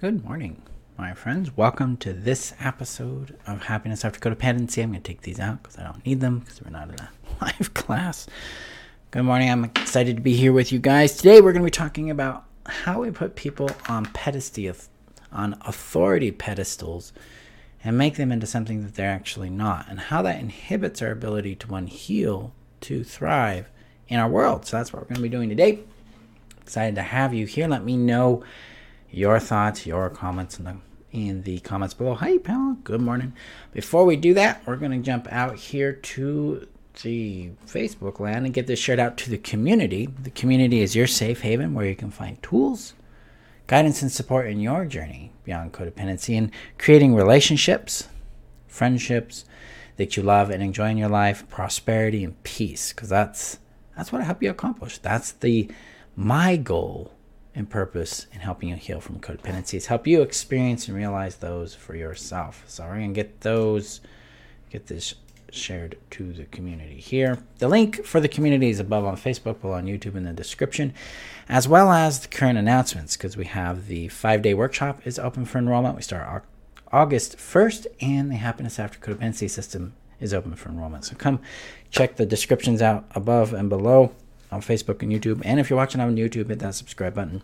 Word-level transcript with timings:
Good 0.00 0.24
morning, 0.24 0.62
my 0.96 1.12
friends. 1.12 1.56
Welcome 1.56 1.96
to 1.96 2.12
this 2.12 2.54
episode 2.60 3.36
of 3.48 3.64
Happiness 3.64 4.04
After 4.04 4.20
Codependency. 4.20 4.80
I'm 4.80 4.92
going 4.92 5.02
to 5.02 5.08
take 5.08 5.22
these 5.22 5.40
out 5.40 5.60
because 5.60 5.76
I 5.76 5.82
don't 5.82 6.06
need 6.06 6.20
them 6.20 6.38
because 6.38 6.62
we're 6.62 6.70
not 6.70 6.88
in 6.88 7.00
a 7.00 7.10
live 7.40 7.74
class. 7.74 8.28
Good 9.10 9.24
morning. 9.24 9.50
I'm 9.50 9.64
excited 9.64 10.14
to 10.14 10.22
be 10.22 10.36
here 10.36 10.52
with 10.52 10.70
you 10.70 10.78
guys. 10.78 11.16
Today 11.16 11.40
we're 11.40 11.50
going 11.50 11.64
to 11.64 11.66
be 11.66 11.72
talking 11.72 12.10
about 12.10 12.44
how 12.64 13.00
we 13.00 13.10
put 13.10 13.34
people 13.34 13.72
on 13.88 14.04
pedestal, 14.04 14.76
on 15.32 15.60
authority 15.62 16.30
pedestals 16.30 17.12
and 17.82 17.98
make 17.98 18.14
them 18.14 18.30
into 18.30 18.46
something 18.46 18.84
that 18.84 18.94
they're 18.94 19.10
actually 19.10 19.50
not, 19.50 19.86
and 19.88 19.98
how 19.98 20.22
that 20.22 20.38
inhibits 20.38 21.02
our 21.02 21.10
ability 21.10 21.56
to 21.56 21.66
one 21.66 21.88
heal, 21.88 22.52
to 22.82 23.02
thrive 23.02 23.68
in 24.06 24.20
our 24.20 24.28
world. 24.28 24.64
So 24.64 24.76
that's 24.76 24.92
what 24.92 25.02
we're 25.02 25.08
going 25.08 25.16
to 25.16 25.22
be 25.22 25.28
doing 25.28 25.48
today. 25.48 25.80
Excited 26.62 26.94
to 26.94 27.02
have 27.02 27.34
you 27.34 27.46
here. 27.46 27.66
Let 27.66 27.82
me 27.82 27.96
know 27.96 28.44
your 29.10 29.38
thoughts, 29.38 29.86
your 29.86 30.10
comments 30.10 30.58
in 30.58 30.64
the 30.64 30.76
in 31.10 31.42
the 31.42 31.58
comments 31.60 31.94
below. 31.94 32.14
Hi, 32.14 32.38
Pamela. 32.38 32.76
Good 32.84 33.00
morning. 33.00 33.32
Before 33.72 34.04
we 34.04 34.16
do 34.16 34.34
that, 34.34 34.66
we're 34.66 34.76
going 34.76 34.92
to 34.92 34.98
jump 34.98 35.26
out 35.32 35.56
here 35.56 35.92
to 35.92 36.68
the 37.02 37.50
Facebook 37.66 38.20
land 38.20 38.44
and 38.44 38.54
get 38.54 38.66
this 38.66 38.78
shared 38.78 38.98
out 38.98 39.16
to 39.18 39.30
the 39.30 39.38
community. 39.38 40.06
The 40.06 40.30
community 40.30 40.80
is 40.80 40.94
your 40.94 41.06
safe 41.06 41.40
haven 41.40 41.72
where 41.72 41.86
you 41.86 41.96
can 41.96 42.10
find 42.10 42.42
tools, 42.42 42.94
guidance, 43.66 44.02
and 44.02 44.12
support 44.12 44.48
in 44.48 44.60
your 44.60 44.84
journey 44.84 45.32
beyond 45.44 45.72
codependency 45.72 46.36
and 46.36 46.50
creating 46.76 47.14
relationships, 47.14 48.08
friendships 48.66 49.44
that 49.96 50.16
you 50.16 50.22
love 50.22 50.50
and 50.50 50.62
enjoy 50.62 50.90
in 50.90 50.98
your 50.98 51.08
life, 51.08 51.48
prosperity 51.48 52.22
and 52.22 52.42
peace. 52.42 52.92
Because 52.92 53.08
that's 53.08 53.58
that's 53.96 54.12
what 54.12 54.20
I 54.20 54.24
help 54.24 54.42
you 54.42 54.50
accomplish. 54.50 54.98
That's 54.98 55.32
the 55.32 55.70
my 56.14 56.56
goal 56.56 57.14
and 57.54 57.68
purpose 57.68 58.26
in 58.32 58.40
helping 58.40 58.68
you 58.68 58.76
heal 58.76 59.00
from 59.00 59.20
codependencies. 59.20 59.86
Help 59.86 60.06
you 60.06 60.22
experience 60.22 60.88
and 60.88 60.96
realize 60.96 61.36
those 61.36 61.74
for 61.74 61.96
yourself. 61.96 62.64
So 62.66 62.84
we're 62.84 62.94
gonna 62.94 63.08
get 63.08 63.40
those, 63.40 64.00
get 64.70 64.86
this 64.86 65.14
shared 65.50 65.96
to 66.10 66.32
the 66.32 66.44
community 66.46 67.00
here. 67.00 67.38
The 67.58 67.68
link 67.68 68.04
for 68.04 68.20
the 68.20 68.28
community 68.28 68.68
is 68.68 68.80
above 68.80 69.04
on 69.04 69.16
Facebook, 69.16 69.60
below 69.60 69.74
on 69.74 69.86
YouTube 69.86 70.14
in 70.14 70.24
the 70.24 70.32
description, 70.32 70.92
as 71.48 71.66
well 71.66 71.90
as 71.90 72.20
the 72.20 72.28
current 72.28 72.58
announcements 72.58 73.16
because 73.16 73.36
we 73.36 73.46
have 73.46 73.86
the 73.86 74.08
five 74.08 74.42
day 74.42 74.54
workshop 74.54 75.00
is 75.06 75.18
open 75.18 75.44
for 75.44 75.58
enrollment. 75.58 75.96
We 75.96 76.02
start 76.02 76.44
August 76.92 77.36
1st, 77.36 77.86
and 78.00 78.30
the 78.30 78.36
Happiness 78.36 78.78
After 78.78 78.98
Codependency 78.98 79.48
system 79.50 79.94
is 80.20 80.34
open 80.34 80.54
for 80.54 80.68
enrollment. 80.70 81.04
So 81.04 81.16
come 81.16 81.40
check 81.90 82.16
the 82.16 82.26
descriptions 82.26 82.82
out 82.82 83.04
above 83.14 83.52
and 83.52 83.68
below 83.68 84.12
on 84.50 84.60
Facebook 84.60 85.02
and 85.02 85.12
YouTube. 85.12 85.42
And 85.44 85.60
if 85.60 85.70
you're 85.70 85.76
watching 85.76 86.00
on 86.00 86.16
YouTube, 86.16 86.48
hit 86.48 86.58
that 86.60 86.74
subscribe 86.74 87.14
button, 87.14 87.42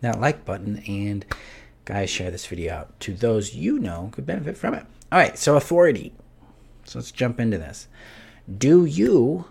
that 0.00 0.20
like 0.20 0.44
button, 0.44 0.82
and 0.86 1.24
guys, 1.84 2.10
share 2.10 2.30
this 2.30 2.46
video 2.46 2.74
out 2.74 3.00
to 3.00 3.12
those 3.14 3.54
you 3.54 3.78
know 3.78 4.10
could 4.12 4.26
benefit 4.26 4.56
from 4.56 4.74
it. 4.74 4.86
All 5.10 5.18
right, 5.18 5.38
so 5.38 5.56
authority. 5.56 6.12
So 6.84 6.98
let's 6.98 7.12
jump 7.12 7.38
into 7.38 7.58
this. 7.58 7.88
Do 8.58 8.84
you 8.84 9.46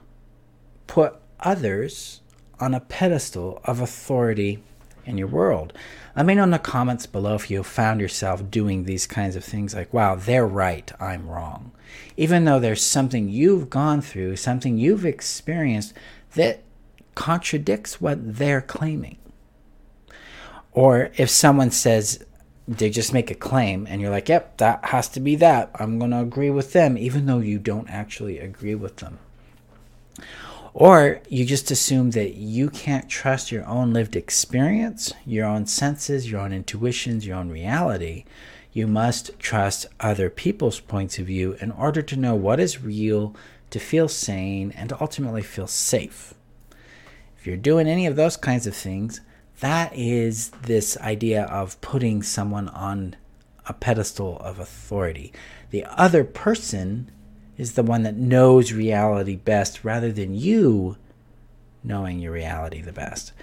put 0.88 1.15
others 1.39 2.21
on 2.59 2.73
a 2.73 2.79
pedestal 2.79 3.61
of 3.63 3.79
authority 3.79 4.63
in 5.05 5.17
your 5.17 5.27
world? 5.27 5.73
Let 6.16 6.25
me 6.25 6.35
know 6.35 6.43
in 6.43 6.51
the 6.51 6.59
comments 6.59 7.05
below 7.05 7.35
if 7.35 7.49
you 7.49 7.63
found 7.63 8.01
yourself 8.01 8.51
doing 8.51 8.83
these 8.83 9.07
kinds 9.07 9.35
of 9.35 9.43
things 9.43 9.73
like, 9.73 9.93
wow, 9.93 10.16
they're 10.16 10.47
right, 10.47 10.91
I'm 10.99 11.29
wrong. 11.29 11.71
Even 12.17 12.43
though 12.45 12.59
there's 12.59 12.83
something 12.83 13.29
you've 13.29 13.69
gone 13.69 14.01
through, 14.01 14.35
something 14.35 14.77
you've 14.77 15.05
experienced 15.05 15.93
that 16.35 16.63
contradicts 17.15 17.99
what 17.99 18.37
they're 18.37 18.61
claiming. 18.61 19.17
Or 20.71 21.11
if 21.17 21.29
someone 21.29 21.72
says, 21.72 22.23
they 22.67 22.89
just 22.89 23.13
make 23.13 23.29
a 23.29 23.35
claim 23.35 23.85
and 23.89 24.01
you're 24.01 24.11
like, 24.11 24.29
yep, 24.29 24.57
that 24.57 24.85
has 24.85 25.09
to 25.09 25.19
be 25.19 25.35
that. 25.35 25.71
I'm 25.75 26.00
going 26.00 26.11
to 26.11 26.21
agree 26.21 26.50
with 26.50 26.73
them, 26.73 26.97
even 26.97 27.25
though 27.25 27.39
you 27.39 27.59
don't 27.59 27.89
actually 27.89 28.39
agree 28.39 28.75
with 28.75 28.97
them. 28.97 29.19
Or 30.73 31.19
you 31.27 31.45
just 31.45 31.69
assume 31.69 32.11
that 32.11 32.35
you 32.35 32.69
can't 32.69 33.09
trust 33.09 33.51
your 33.51 33.66
own 33.66 33.91
lived 33.91 34.16
experience, 34.16 35.11
your 35.25 35.45
own 35.45 35.66
senses, 35.66 36.31
your 36.31 36.39
own 36.39 36.53
intuitions, 36.53 37.25
your 37.25 37.35
own 37.35 37.50
reality. 37.50 38.23
You 38.71 38.88
must 38.88 39.38
trust 39.38 39.88
other 40.00 40.29
people's 40.29 40.79
points 40.79 41.19
of 41.19 41.25
view 41.25 41.57
in 41.59 41.71
order 41.71 42.01
to 42.01 42.16
know 42.16 42.35
what 42.35 42.61
is 42.61 42.81
real, 42.81 43.35
to 43.71 43.79
feel 43.79 44.07
sane, 44.07 44.71
and 44.71 44.88
to 44.89 45.01
ultimately 45.01 45.41
feel 45.41 45.67
safe. 45.67 46.33
If 47.41 47.47
you're 47.47 47.57
doing 47.57 47.88
any 47.88 48.06
of 48.06 48.16
those 48.16 48.38
kinds 48.38 48.68
of 48.68 48.75
things, 48.75 49.19
that 49.62 49.96
is 49.96 50.52
this 50.62 50.96
idea 51.00 51.46
of 51.46 51.81
putting 51.81 52.22
someone 52.22 52.69
on 52.69 53.16
a 53.66 53.74
pedestal 53.74 54.38
of 54.41 54.59
authority. 54.59 55.34
The 55.72 55.84
other 55.85 56.24
person 56.24 57.09
is 57.57 57.74
the 57.74 57.81
one 57.81 58.03
that 58.03 58.16
knows 58.16 58.74
reality 58.74 59.38
best 59.38 59.84
rather 59.84 60.12
than 60.12 60.35
you 60.35 60.97
knowing 61.84 62.19
your 62.19 62.34
reality 62.34 62.80
the 62.80 62.94
best. 62.94 63.34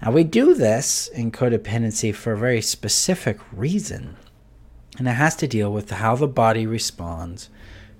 Now, 0.00 0.12
we 0.12 0.22
do 0.22 0.54
this 0.54 1.08
in 1.08 1.32
codependency 1.32 2.14
for 2.14 2.34
a 2.34 2.38
very 2.38 2.62
specific 2.62 3.40
reason, 3.50 4.14
and 4.98 5.08
it 5.08 5.14
has 5.14 5.34
to 5.34 5.48
deal 5.48 5.72
with 5.72 5.90
how 5.90 6.14
the 6.14 6.28
body 6.28 6.64
responds 6.64 7.50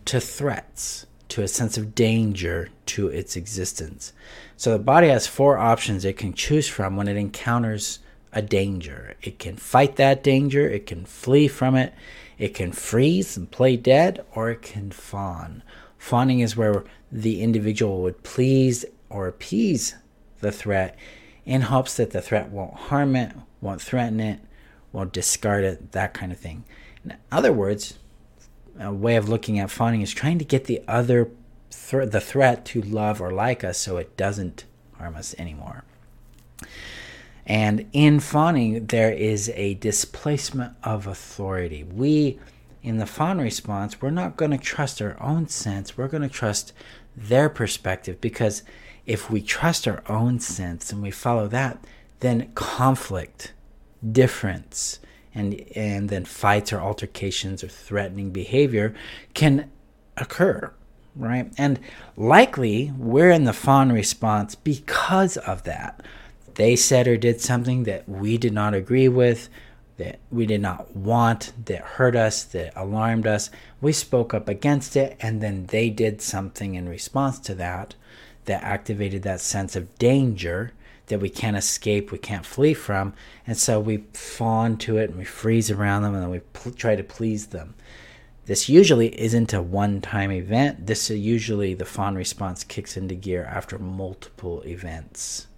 to 0.04 0.20
threats 0.20 1.06
to 1.28 1.42
a 1.42 1.48
sense 1.48 1.76
of 1.76 1.94
danger 1.94 2.68
to 2.86 3.08
its 3.08 3.36
existence. 3.36 4.12
So 4.56 4.72
the 4.72 4.78
body 4.78 5.08
has 5.08 5.26
four 5.26 5.58
options 5.58 6.04
it 6.04 6.16
can 6.16 6.32
choose 6.32 6.68
from 6.68 6.96
when 6.96 7.08
it 7.08 7.16
encounters 7.16 7.98
a 8.32 8.42
danger. 8.42 9.14
It 9.22 9.38
can 9.38 9.56
fight 9.56 9.96
that 9.96 10.22
danger, 10.22 10.68
it 10.68 10.86
can 10.86 11.04
flee 11.04 11.48
from 11.48 11.74
it, 11.74 11.94
it 12.38 12.54
can 12.54 12.72
freeze 12.72 13.36
and 13.36 13.50
play 13.50 13.76
dead, 13.76 14.24
or 14.34 14.50
it 14.50 14.62
can 14.62 14.90
fawn. 14.90 15.62
Fawning 15.98 16.40
is 16.40 16.56
where 16.56 16.84
the 17.10 17.42
individual 17.42 18.02
would 18.02 18.22
please 18.22 18.84
or 19.10 19.26
appease 19.26 19.96
the 20.40 20.52
threat 20.52 20.96
in 21.44 21.62
hopes 21.62 21.96
that 21.96 22.10
the 22.10 22.20
threat 22.20 22.50
won't 22.50 22.74
harm 22.74 23.16
it, 23.16 23.32
won't 23.60 23.82
threaten 23.82 24.20
it, 24.20 24.40
won't 24.92 25.12
discard 25.12 25.64
it, 25.64 25.92
that 25.92 26.14
kind 26.14 26.30
of 26.30 26.38
thing. 26.38 26.64
In 27.04 27.16
other 27.32 27.52
words, 27.52 27.98
a 28.78 28.92
way 28.92 29.16
of 29.16 29.28
looking 29.28 29.58
at 29.58 29.70
fawning 29.70 30.02
is 30.02 30.12
trying 30.12 30.38
to 30.38 30.44
get 30.44 30.64
the 30.64 30.82
other 30.86 31.30
th- 31.70 32.10
the 32.10 32.20
threat 32.20 32.64
to 32.66 32.82
love 32.82 33.20
or 33.20 33.32
like 33.32 33.64
us 33.64 33.78
so 33.78 33.96
it 33.96 34.16
doesn't 34.16 34.64
harm 34.96 35.16
us 35.16 35.34
anymore. 35.38 35.84
And 37.46 37.88
in 37.92 38.20
fawning, 38.20 38.86
there 38.86 39.12
is 39.12 39.48
a 39.54 39.74
displacement 39.74 40.74
of 40.84 41.06
authority. 41.06 41.82
We, 41.82 42.38
in 42.82 42.98
the 42.98 43.06
fawn 43.06 43.38
response, 43.38 44.02
we're 44.02 44.10
not 44.10 44.36
going 44.36 44.50
to 44.50 44.58
trust 44.58 45.00
our 45.00 45.16
own 45.20 45.48
sense. 45.48 45.96
We're 45.96 46.08
going 46.08 46.22
to 46.22 46.28
trust 46.28 46.74
their 47.16 47.48
perspective 47.48 48.20
because 48.20 48.62
if 49.06 49.30
we 49.30 49.40
trust 49.40 49.88
our 49.88 50.02
own 50.08 50.40
sense 50.40 50.92
and 50.92 51.02
we 51.02 51.10
follow 51.10 51.48
that, 51.48 51.82
then 52.20 52.52
conflict, 52.54 53.54
difference, 54.12 55.00
and 55.34 55.64
and 55.74 56.08
then 56.08 56.24
fights 56.24 56.72
or 56.72 56.80
altercations 56.80 57.62
or 57.62 57.68
threatening 57.68 58.30
behavior 58.30 58.94
can 59.34 59.70
occur 60.16 60.72
right? 61.18 61.52
And 61.58 61.80
likely 62.16 62.92
we're 62.96 63.30
in 63.30 63.44
the 63.44 63.52
fawn 63.52 63.92
response 63.92 64.54
because 64.54 65.36
of 65.36 65.64
that. 65.64 66.02
They 66.54 66.76
said 66.76 67.06
or 67.06 67.16
did 67.16 67.40
something 67.40 67.84
that 67.84 68.08
we 68.08 68.38
did 68.38 68.52
not 68.52 68.74
agree 68.74 69.08
with 69.08 69.48
that 69.96 70.20
we 70.30 70.46
did 70.46 70.60
not 70.60 70.94
want 70.94 71.52
that 71.66 71.80
hurt 71.80 72.14
us 72.14 72.44
that 72.44 72.72
alarmed 72.76 73.26
us. 73.26 73.50
We 73.80 73.92
spoke 73.92 74.32
up 74.32 74.48
against 74.48 74.96
it 74.96 75.16
and 75.20 75.40
then 75.40 75.66
they 75.66 75.90
did 75.90 76.22
something 76.22 76.76
in 76.76 76.88
response 76.88 77.40
to 77.40 77.54
that 77.56 77.96
that 78.44 78.62
activated 78.62 79.22
that 79.22 79.40
sense 79.40 79.74
of 79.74 79.98
danger 79.98 80.72
that 81.08 81.20
we 81.20 81.28
can't 81.28 81.56
escape, 81.56 82.12
we 82.12 82.18
can't 82.18 82.46
flee 82.46 82.74
from, 82.74 83.14
and 83.46 83.56
so 83.56 83.80
we 83.80 84.04
fawn 84.12 84.76
to 84.78 84.98
it 84.98 85.10
and 85.10 85.18
we 85.18 85.24
freeze 85.24 85.70
around 85.70 86.02
them 86.02 86.14
and 86.14 86.22
then 86.22 86.30
we 86.30 86.40
pl- 86.40 86.72
try 86.72 86.96
to 86.96 87.04
please 87.04 87.48
them. 87.48 87.74
This 88.46 88.68
usually 88.68 89.18
isn't 89.20 89.52
a 89.52 89.60
one 89.60 90.00
time 90.00 90.32
event. 90.32 90.86
This 90.86 91.10
is 91.10 91.18
usually 91.18 91.74
the 91.74 91.84
fawn 91.84 92.14
response 92.14 92.64
kicks 92.64 92.96
into 92.96 93.14
gear 93.14 93.44
after 93.44 93.78
multiple 93.78 94.62
events 94.62 95.48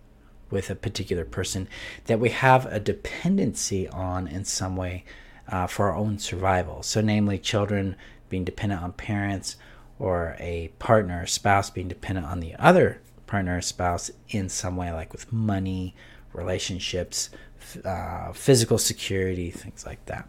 with 0.50 0.70
a 0.70 0.74
particular 0.74 1.24
person 1.24 1.68
that 2.06 2.18
we 2.18 2.30
have 2.30 2.66
a 2.66 2.80
dependency 2.80 3.86
on 3.88 4.26
in 4.26 4.44
some 4.44 4.76
way 4.76 5.04
uh, 5.46 5.68
for 5.68 5.90
our 5.90 5.96
own 5.96 6.18
survival. 6.18 6.82
So, 6.82 7.00
namely, 7.00 7.38
children 7.38 7.94
being 8.28 8.44
dependent 8.44 8.82
on 8.82 8.92
parents 8.92 9.56
or 10.00 10.36
a 10.40 10.72
partner 10.78 11.22
or 11.22 11.26
spouse 11.26 11.70
being 11.70 11.88
dependent 11.88 12.26
on 12.26 12.40
the 12.40 12.56
other 12.56 13.00
partner 13.30 13.58
or 13.58 13.60
spouse 13.60 14.10
in 14.28 14.48
some 14.48 14.76
way, 14.76 14.90
like 14.92 15.12
with 15.12 15.32
money, 15.32 15.94
relationships, 16.32 17.30
uh, 17.84 18.32
physical 18.32 18.76
security, 18.76 19.52
things 19.52 19.86
like 19.86 20.04
that. 20.06 20.28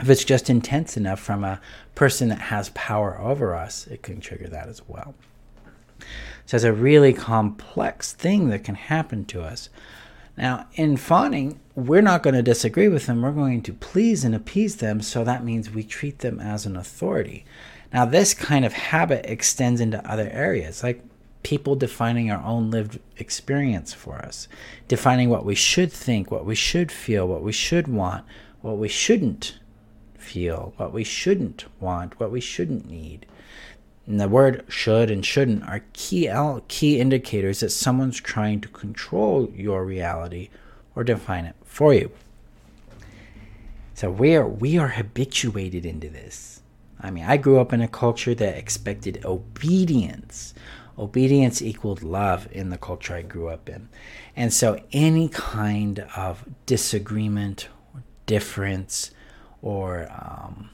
If 0.00 0.10
it's 0.10 0.24
just 0.24 0.50
intense 0.50 0.96
enough 0.96 1.20
from 1.20 1.44
a 1.44 1.60
person 1.94 2.28
that 2.28 2.40
has 2.40 2.70
power 2.70 3.18
over 3.20 3.54
us, 3.54 3.86
it 3.86 4.02
can 4.02 4.20
trigger 4.20 4.48
that 4.48 4.68
as 4.68 4.82
well. 4.88 5.14
So 6.46 6.56
it's 6.56 6.64
a 6.64 6.72
really 6.72 7.12
complex 7.12 8.12
thing 8.12 8.48
that 8.48 8.64
can 8.64 8.74
happen 8.74 9.24
to 9.26 9.42
us. 9.42 9.70
Now, 10.36 10.66
in 10.74 10.96
fawning, 10.96 11.60
we're 11.76 12.02
not 12.02 12.22
going 12.22 12.34
to 12.34 12.42
disagree 12.42 12.88
with 12.88 13.06
them. 13.06 13.22
We're 13.22 13.30
going 13.30 13.62
to 13.62 13.72
please 13.72 14.24
and 14.24 14.34
appease 14.34 14.76
them. 14.76 15.00
So 15.00 15.22
that 15.24 15.44
means 15.44 15.70
we 15.70 15.84
treat 15.84 16.18
them 16.18 16.40
as 16.40 16.66
an 16.66 16.76
authority. 16.76 17.46
Now, 17.92 18.04
this 18.04 18.34
kind 18.34 18.64
of 18.64 18.72
habit 18.72 19.24
extends 19.26 19.80
into 19.80 20.10
other 20.10 20.28
areas, 20.30 20.82
like 20.82 21.02
people 21.46 21.76
defining 21.76 22.28
our 22.28 22.44
own 22.44 22.72
lived 22.72 22.98
experience 23.18 23.92
for 23.92 24.16
us, 24.16 24.48
defining 24.88 25.30
what 25.30 25.44
we 25.44 25.54
should 25.54 25.92
think, 25.92 26.28
what 26.28 26.44
we 26.44 26.56
should 26.56 26.90
feel, 26.90 27.28
what 27.28 27.40
we 27.40 27.52
should 27.52 27.86
want, 27.86 28.24
what 28.62 28.76
we 28.76 28.88
shouldn't 28.88 29.56
feel, 30.18 30.72
what 30.76 30.92
we 30.92 31.04
shouldn't 31.04 31.64
want, 31.78 32.18
what 32.18 32.32
we 32.32 32.40
shouldn't 32.40 32.90
need. 32.90 33.26
And 34.08 34.18
the 34.18 34.28
word 34.28 34.64
should 34.66 35.08
and 35.08 35.24
shouldn't 35.24 35.62
are 35.68 35.84
key 35.92 36.28
key 36.66 36.98
indicators 36.98 37.60
that 37.60 37.70
someone's 37.70 38.20
trying 38.20 38.60
to 38.62 38.68
control 38.68 39.48
your 39.54 39.84
reality 39.84 40.48
or 40.96 41.04
define 41.04 41.44
it 41.44 41.54
for 41.62 41.94
you. 41.94 42.10
So 43.94 44.10
we 44.10 44.34
are 44.34 44.48
we 44.48 44.78
are 44.78 44.88
habituated 44.88 45.86
into 45.86 46.08
this. 46.08 46.60
I 47.00 47.12
mean, 47.12 47.24
I 47.24 47.36
grew 47.36 47.60
up 47.60 47.72
in 47.72 47.82
a 47.82 47.88
culture 47.88 48.34
that 48.34 48.58
expected 48.58 49.24
obedience. 49.24 50.54
Obedience 50.98 51.60
equaled 51.60 52.02
love 52.02 52.48
in 52.50 52.70
the 52.70 52.78
culture 52.78 53.14
I 53.14 53.22
grew 53.22 53.48
up 53.48 53.68
in. 53.68 53.88
And 54.34 54.52
so 54.52 54.80
any 54.92 55.28
kind 55.28 56.06
of 56.16 56.44
disagreement 56.64 57.68
or 57.94 58.02
difference 58.26 59.10
or 59.62 60.08
um, 60.10 60.70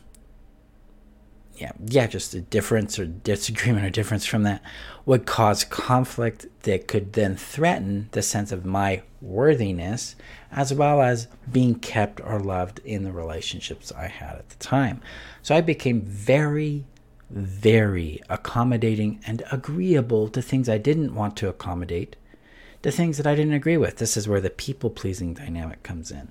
yeah, 1.63 1.73
yeah, 1.87 2.07
just 2.07 2.35
a 2.35 2.41
difference 2.41 2.99
or 2.99 3.07
disagreement 3.07 3.87
or 3.87 3.91
difference 3.91 4.27
from 4.27 4.43
that 4.43 4.63
would 5.07 5.27
cause 5.27 5.65
conflict 5.65 6.47
that 6.63 6.89
could 6.89 7.13
then 7.13 7.37
threaten 7.37 8.09
the 8.13 8.23
sense 8.23 8.51
of 8.53 8.65
my 8.65 9.03
worthiness 9.21 10.17
as 10.51 10.75
well 10.75 11.01
as 11.01 11.29
being 11.51 11.75
kept 11.77 12.21
or 12.21 12.41
loved 12.41 12.81
in 12.85 13.05
the 13.05 13.13
relationships 13.13 13.93
I 13.93 14.09
had 14.09 14.37
at 14.37 14.49
the 14.49 14.57
time. 14.57 15.01
So 15.43 15.55
I 15.55 15.61
became 15.61 16.03
very, 16.03 16.85
very 17.33 18.21
accommodating 18.29 19.21
and 19.27 19.43
agreeable 19.51 20.29
to 20.29 20.43
things 20.43 20.69
I 20.69 20.79
didn't 20.79 21.15
want 21.15 21.37
to 21.39 21.49
accommodate, 21.49 22.17
to 22.83 22.91
things 22.91 23.17
that 23.17 23.27
I 23.27 23.35
didn't 23.35 23.55
agree 23.55 23.77
with. 23.77 23.97
This 23.97 24.17
is 24.17 24.29
where 24.29 24.41
the 24.41 24.51
people 24.51 24.91
pleasing 24.91 25.35
dynamic 25.35 25.83
comes 25.83 26.11
in. 26.11 26.31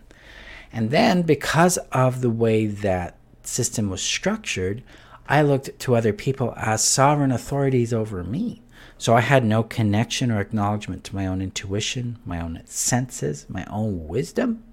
And 0.71 0.91
then 0.91 1.23
because 1.23 1.77
of 1.91 2.21
the 2.21 2.29
way 2.29 2.67
that 2.67 3.17
system 3.43 3.89
was 3.89 4.01
structured, 4.01 4.83
I 5.27 5.41
looked 5.41 5.79
to 5.79 5.95
other 5.95 6.13
people 6.13 6.53
as 6.55 6.83
sovereign 6.83 7.31
authorities 7.31 7.93
over 7.93 8.23
me. 8.23 8.61
So 8.97 9.15
I 9.15 9.21
had 9.21 9.43
no 9.43 9.63
connection 9.63 10.29
or 10.29 10.39
acknowledgement 10.39 11.03
to 11.05 11.15
my 11.15 11.25
own 11.25 11.41
intuition, 11.41 12.19
my 12.25 12.39
own 12.39 12.61
senses, 12.65 13.45
my 13.49 13.65
own 13.65 14.07
wisdom, 14.07 14.63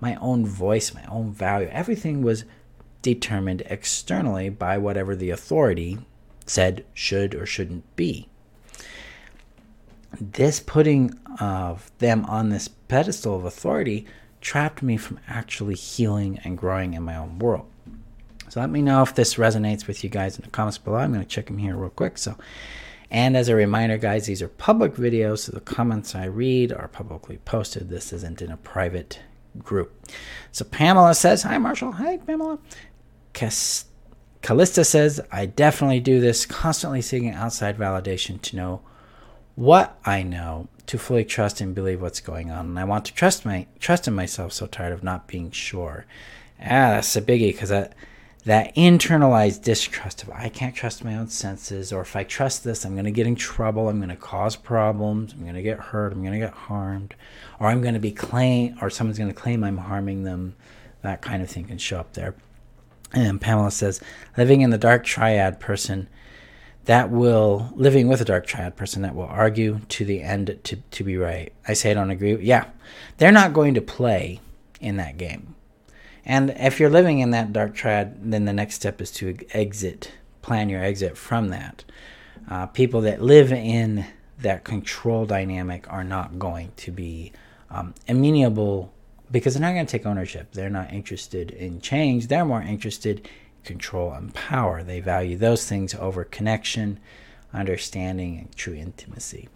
my 0.00 0.16
own 0.16 0.44
voice, 0.44 0.92
my 0.92 1.04
own 1.04 1.32
value. 1.32 1.68
Everything 1.68 2.22
was 2.22 2.44
determined 3.02 3.62
externally 3.66 4.48
by 4.48 4.78
whatever 4.78 5.14
the 5.14 5.30
authority 5.30 5.98
said 6.46 6.84
should 6.94 7.34
or 7.34 7.44
shouldn't 7.44 7.96
be. 7.96 8.28
This 10.20 10.60
putting 10.60 11.18
of 11.40 11.90
them 11.98 12.24
on 12.26 12.48
this 12.48 12.68
pedestal 12.68 13.36
of 13.36 13.44
authority 13.44 14.06
trapped 14.40 14.82
me 14.82 14.96
from 14.96 15.20
actually 15.28 15.74
healing 15.74 16.38
and 16.44 16.58
growing 16.58 16.94
in 16.94 17.02
my 17.02 17.16
own 17.16 17.38
world. 17.38 17.66
So 18.48 18.60
let 18.60 18.70
me 18.70 18.82
know 18.82 19.02
if 19.02 19.14
this 19.14 19.36
resonates 19.36 19.86
with 19.86 20.04
you 20.04 20.10
guys 20.10 20.36
in 20.36 20.44
the 20.44 20.50
comments 20.50 20.76
below. 20.76 20.98
I'm 20.98 21.12
going 21.12 21.24
to 21.24 21.28
check 21.28 21.46
them 21.46 21.56
here 21.58 21.74
real 21.74 21.88
quick. 21.88 22.18
So, 22.18 22.36
and 23.10 23.34
as 23.36 23.48
a 23.48 23.54
reminder, 23.54 23.96
guys, 23.96 24.26
these 24.26 24.42
are 24.42 24.48
public 24.48 24.94
videos, 24.94 25.38
so 25.38 25.52
the 25.52 25.60
comments 25.60 26.14
I 26.14 26.24
read 26.24 26.72
are 26.72 26.88
publicly 26.88 27.38
posted. 27.46 27.88
This 27.88 28.12
isn't 28.12 28.42
in 28.42 28.50
a 28.50 28.58
private 28.58 29.20
group. 29.58 29.94
So 30.50 30.64
Pamela 30.64 31.14
says, 31.14 31.42
"Hi, 31.44 31.56
Marshall. 31.56 31.92
Hi, 31.92 32.18
Pamela." 32.18 32.58
Callista 33.32 34.84
says, 34.84 35.20
"I 35.30 35.46
definitely 35.46 36.00
do 36.00 36.20
this, 36.20 36.46
constantly 36.46 37.02
seeking 37.02 37.30
outside 37.30 37.78
validation 37.78 38.40
to 38.42 38.56
know 38.56 38.80
what 39.54 39.98
I 40.04 40.22
know, 40.22 40.68
to 40.86 40.98
fully 40.98 41.24
trust 41.24 41.60
and 41.60 41.74
believe 41.74 42.00
what's 42.00 42.20
going 42.20 42.50
on, 42.50 42.66
and 42.66 42.78
I 42.78 42.84
want 42.84 43.04
to 43.06 43.14
trust 43.14 43.44
my 43.44 43.66
trust 43.80 44.08
in 44.08 44.14
myself. 44.14 44.52
So 44.52 44.66
tired 44.66 44.92
of 44.92 45.02
not 45.02 45.28
being 45.28 45.50
sure." 45.50 46.06
Ah, 46.60 46.94
that's 46.94 47.16
a 47.16 47.22
biggie 47.22 47.52
because 47.52 47.70
that 47.70 47.94
that 48.44 48.74
internalized 48.74 49.62
distrust 49.62 50.24
of 50.24 50.30
I 50.30 50.48
can't 50.48 50.74
trust 50.74 51.04
my 51.04 51.14
own 51.16 51.28
senses, 51.28 51.92
or 51.92 52.00
if 52.02 52.16
I 52.16 52.24
trust 52.24 52.64
this, 52.64 52.84
I'm 52.84 52.94
going 52.94 53.04
to 53.04 53.12
get 53.12 53.26
in 53.26 53.36
trouble, 53.36 53.88
I'm 53.88 53.98
going 53.98 54.08
to 54.08 54.16
cause 54.16 54.56
problems, 54.56 55.32
I'm 55.32 55.42
going 55.42 55.54
to 55.54 55.62
get 55.62 55.78
hurt, 55.78 56.12
I'm 56.12 56.22
going 56.22 56.32
to 56.32 56.46
get 56.46 56.52
harmed, 56.52 57.14
or 57.60 57.68
I'm 57.68 57.82
going 57.82 57.94
to 57.94 58.00
be 58.00 58.10
claim, 58.10 58.76
or 58.80 58.90
someone's 58.90 59.18
going 59.18 59.32
to 59.32 59.40
claim 59.40 59.62
I'm 59.62 59.78
harming 59.78 60.24
them. 60.24 60.56
That 61.02 61.22
kind 61.22 61.40
of 61.42 61.50
thing 61.50 61.66
can 61.66 61.78
show 61.78 62.00
up 62.00 62.14
there. 62.14 62.34
And 63.14 63.40
Pamela 63.40 63.70
says, 63.70 64.00
living 64.36 64.62
in 64.62 64.70
the 64.70 64.78
dark 64.78 65.04
triad 65.04 65.60
person 65.60 66.08
that 66.84 67.10
will 67.10 67.70
living 67.76 68.08
with 68.08 68.20
a 68.20 68.24
dark 68.24 68.46
triad 68.46 68.76
person 68.76 69.02
that 69.02 69.14
will 69.14 69.26
argue 69.26 69.80
to 69.88 70.04
the 70.04 70.22
end 70.22 70.58
to, 70.64 70.76
to 70.76 71.04
be 71.04 71.16
right. 71.16 71.52
I 71.68 71.74
say 71.74 71.90
I 71.90 71.94
don't 71.94 72.10
agree. 72.10 72.36
Yeah, 72.36 72.66
they're 73.18 73.30
not 73.30 73.52
going 73.52 73.74
to 73.74 73.80
play 73.80 74.40
in 74.80 74.96
that 74.96 75.16
game 75.16 75.54
and 76.24 76.50
if 76.50 76.78
you're 76.78 76.90
living 76.90 77.18
in 77.18 77.30
that 77.30 77.52
dark 77.52 77.74
triad, 77.74 78.30
then 78.30 78.44
the 78.44 78.52
next 78.52 78.76
step 78.76 79.00
is 79.00 79.10
to 79.12 79.36
exit, 79.50 80.12
plan 80.40 80.68
your 80.68 80.82
exit 80.82 81.16
from 81.16 81.48
that. 81.48 81.84
Uh, 82.48 82.66
people 82.66 83.00
that 83.02 83.22
live 83.22 83.52
in 83.52 84.06
that 84.38 84.64
control 84.64 85.26
dynamic 85.26 85.90
are 85.92 86.04
not 86.04 86.38
going 86.38 86.72
to 86.76 86.90
be 86.90 87.32
um, 87.70 87.94
amenable 88.08 88.91
because 89.32 89.54
they're 89.54 89.62
not 89.62 89.72
going 89.72 89.86
to 89.86 89.90
take 89.90 90.06
ownership. 90.06 90.52
They're 90.52 90.70
not 90.70 90.92
interested 90.92 91.50
in 91.50 91.80
change. 91.80 92.28
They're 92.28 92.44
more 92.44 92.62
interested 92.62 93.20
in 93.20 93.30
control 93.64 94.12
and 94.12 94.32
power. 94.32 94.84
They 94.84 95.00
value 95.00 95.36
those 95.36 95.66
things 95.68 95.94
over 95.94 96.22
connection, 96.24 97.00
understanding, 97.52 98.38
and 98.38 98.56
true 98.56 98.74
intimacy. 98.74 99.48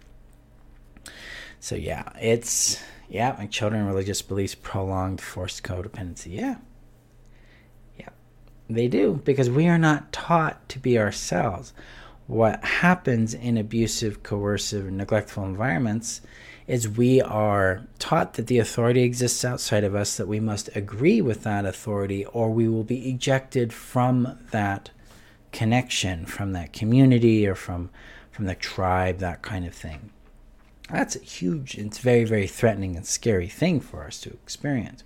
So, 1.59 1.75
yeah, 1.75 2.09
it's 2.19 2.81
yeah, 3.09 3.35
my 3.37 3.45
children, 3.45 3.85
religious 3.85 4.21
beliefs, 4.21 4.55
prolonged 4.55 5.21
forced 5.21 5.63
codependency. 5.63 6.33
Yeah. 6.35 6.55
Yeah. 7.97 8.09
They 8.69 8.87
do 8.87 9.21
because 9.23 9.49
we 9.49 9.67
are 9.67 9.77
not 9.77 10.11
taught 10.11 10.67
to 10.69 10.79
be 10.79 10.99
ourselves. 10.99 11.73
What 12.27 12.63
happens 12.63 13.33
in 13.33 13.57
abusive, 13.57 14.23
coercive, 14.23 14.91
neglectful 14.91 15.45
environments 15.45 16.19
is 16.67 16.89
we 16.89 17.21
are 17.21 17.81
taught 17.97 18.33
that 18.33 18.47
the 18.47 18.59
authority 18.59 19.01
exists 19.03 19.45
outside 19.45 19.85
of 19.85 19.95
us, 19.95 20.17
that 20.17 20.27
we 20.27 20.39
must 20.39 20.69
agree 20.75 21.21
with 21.21 21.43
that 21.43 21.65
authority, 21.65 22.25
or 22.25 22.51
we 22.51 22.67
will 22.67 22.83
be 22.83 23.09
ejected 23.09 23.71
from 23.71 24.37
that 24.51 24.89
connection, 25.53 26.25
from 26.25 26.51
that 26.51 26.73
community, 26.73 27.47
or 27.47 27.55
from, 27.55 27.89
from 28.31 28.45
the 28.45 28.55
tribe, 28.55 29.19
that 29.19 29.41
kind 29.41 29.65
of 29.65 29.73
thing. 29.73 30.11
That's 30.89 31.15
a 31.15 31.19
huge, 31.19 31.75
it's 31.75 31.99
very, 31.99 32.25
very 32.25 32.47
threatening 32.47 32.95
and 32.95 33.05
scary 33.05 33.47
thing 33.47 33.79
for 33.79 34.03
us 34.03 34.19
to 34.21 34.29
experience. 34.31 35.03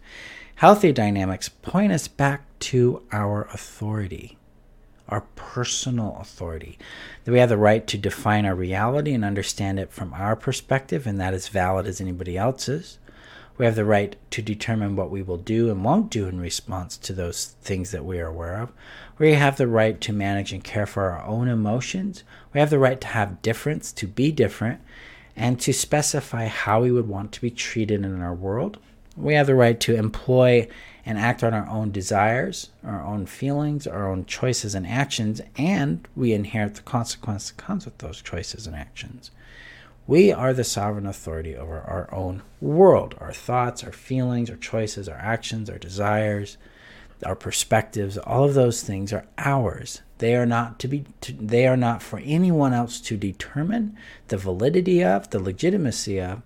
Healthy 0.55 0.93
dynamics 0.93 1.49
point 1.49 1.91
us 1.91 2.07
back 2.07 2.43
to 2.59 3.03
our 3.11 3.45
authority, 3.45 4.37
our 5.11 5.21
personal 5.35 6.17
authority. 6.19 6.79
That 7.25 7.31
we 7.31 7.39
have 7.39 7.49
the 7.49 7.57
right 7.57 7.85
to 7.85 7.97
define 7.97 8.45
our 8.45 8.55
reality 8.55 9.13
and 9.13 9.23
understand 9.25 9.77
it 9.77 9.91
from 9.91 10.13
our 10.13 10.35
perspective, 10.35 11.05
and 11.05 11.19
that 11.19 11.33
is 11.33 11.49
valid 11.49 11.85
as 11.85 12.01
anybody 12.01 12.37
else's. 12.37 12.97
We 13.57 13.65
have 13.65 13.75
the 13.75 13.85
right 13.85 14.15
to 14.31 14.41
determine 14.41 14.95
what 14.95 15.11
we 15.11 15.21
will 15.21 15.37
do 15.37 15.69
and 15.69 15.83
won't 15.83 16.09
do 16.09 16.27
in 16.27 16.39
response 16.39 16.97
to 16.97 17.13
those 17.13 17.53
things 17.61 17.91
that 17.91 18.05
we 18.05 18.19
are 18.19 18.27
aware 18.27 18.59
of. 18.59 18.71
We 19.19 19.33
have 19.33 19.57
the 19.57 19.67
right 19.67 20.01
to 20.01 20.13
manage 20.13 20.51
and 20.51 20.63
care 20.63 20.87
for 20.87 21.11
our 21.11 21.23
own 21.23 21.47
emotions. 21.47 22.23
We 22.53 22.59
have 22.59 22.71
the 22.71 22.79
right 22.79 22.99
to 23.01 23.07
have 23.07 23.43
difference, 23.43 23.91
to 23.93 24.07
be 24.07 24.31
different, 24.31 24.81
and 25.35 25.59
to 25.59 25.73
specify 25.73 26.47
how 26.47 26.81
we 26.81 26.91
would 26.91 27.07
want 27.07 27.33
to 27.33 27.41
be 27.41 27.51
treated 27.51 28.03
in 28.03 28.21
our 28.21 28.33
world. 28.33 28.79
We 29.17 29.33
have 29.33 29.47
the 29.47 29.55
right 29.55 29.79
to 29.81 29.95
employ 29.95 30.67
and 31.05 31.17
act 31.17 31.43
on 31.43 31.53
our 31.53 31.67
own 31.67 31.91
desires, 31.91 32.69
our 32.83 33.03
own 33.03 33.25
feelings, 33.25 33.87
our 33.87 34.09
own 34.09 34.25
choices 34.25 34.75
and 34.75 34.87
actions, 34.87 35.41
and 35.57 36.07
we 36.15 36.33
inherit 36.33 36.75
the 36.75 36.81
consequence 36.81 37.49
that 37.49 37.57
comes 37.57 37.85
with 37.85 37.97
those 37.97 38.21
choices 38.21 38.67
and 38.67 38.75
actions. 38.75 39.31
We 40.07 40.31
are 40.31 40.53
the 40.53 40.63
sovereign 40.63 41.05
authority 41.05 41.55
over 41.55 41.79
our 41.79 42.13
own 42.13 42.43
world, 42.59 43.15
our 43.19 43.33
thoughts, 43.33 43.83
our 43.83 43.91
feelings, 43.91 44.49
our 44.49 44.55
choices, 44.55 45.07
our 45.07 45.17
actions, 45.17 45.69
our 45.69 45.77
desires, 45.77 46.57
our 47.25 47.35
perspectives, 47.35 48.17
all 48.17 48.45
of 48.45 48.53
those 48.53 48.81
things 48.81 49.13
are 49.13 49.25
ours. 49.37 50.01
They 50.17 50.35
are 50.35 50.45
not 50.45 50.79
to 50.79 50.87
be 50.87 51.05
to, 51.21 51.33
they 51.33 51.67
are 51.67 51.77
not 51.77 52.01
for 52.01 52.19
anyone 52.23 52.73
else 52.73 52.99
to 53.01 53.17
determine 53.17 53.95
the 54.27 54.37
validity 54.37 55.03
of, 55.03 55.29
the 55.29 55.39
legitimacy 55.39 56.19
of, 56.19 56.41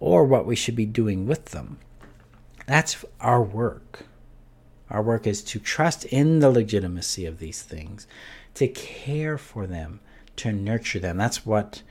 or 0.00 0.24
what 0.24 0.46
we 0.46 0.56
should 0.56 0.76
be 0.76 0.86
doing 0.86 1.26
with 1.26 1.46
them. 1.46 1.78
That's 2.66 3.04
our 3.20 3.42
work. 3.42 4.06
Our 4.90 5.02
work 5.02 5.26
is 5.26 5.42
to 5.44 5.58
trust 5.58 6.04
in 6.06 6.38
the 6.38 6.50
legitimacy 6.50 7.26
of 7.26 7.38
these 7.38 7.62
things, 7.62 8.06
to 8.54 8.68
care 8.68 9.38
for 9.38 9.66
them, 9.66 10.00
to 10.36 10.52
nurture 10.52 10.98
them. 10.98 11.16
That's 11.16 11.44
what 11.44 11.82